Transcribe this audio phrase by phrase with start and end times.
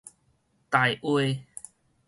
[0.71, 1.45] 台話